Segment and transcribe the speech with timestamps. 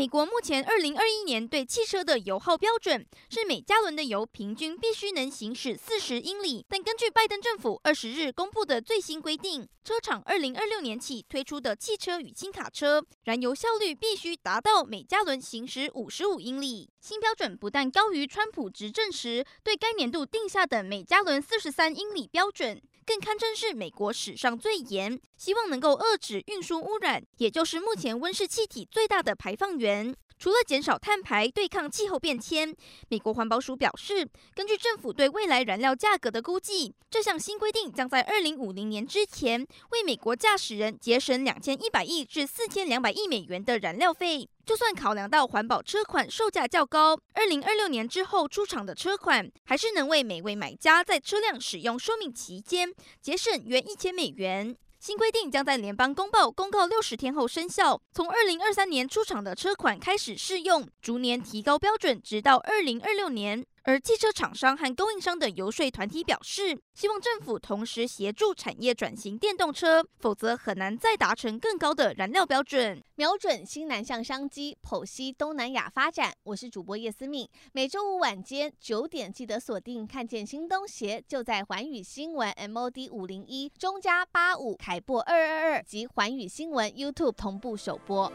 [0.00, 16.88] 美国目前二零二一年对汽车的油耗标准是每加仑的油平均必须能行驶四十英里，但根据拜登政府二十日公布的最新规定，车厂二零二六年起推出的汽车与轻卡车燃油效率必须达到每加仑行驶五十五英里。
[16.98, 22.80] 新标准不但高于川普执政时对该年度定下的每加仑四十三英里标准，
[23.10, 30.14] 更堪称是美国史上最严，希望能够遏制运输污染，也就是目前温室气体最大的排放源。
[30.38, 32.72] 除了减少碳排、对抗气候变迁，
[33.08, 44.48] 美国环保署表示，根据政府对未来燃料价格的估计，这项新规定将在二零五零年之前为美国驾驶人节省两千一百亿至四千两百亿美元的燃料费。
[44.70, 54.76] 就算考量到环保车款售价较高，二零二六年之后出厂的车款还是能为每位买家在车辆使用寿命期间节省约一千美元。
[55.00, 63.66] 新规定将在联邦公报公告六十天后生效，从二零二三年出厂的车款开始适用，逐年提高标准，直到二零二六年。
[63.84, 73.02] 而汽车厂商和供应商的游说团体表示，希望政府同时协助产业转型电动车，否则很难再达成更高的燃料标准。
[73.14, 76.32] 瞄准新南向商机，剖析东南亚发展。
[76.42, 88.30] 我是主播叶思敏，每周五晚间九点记得锁定，看见新东协就在环宇新闻 MOD 五零一中加八五凯博二二二及环宇新闻 YouTube 同步首播。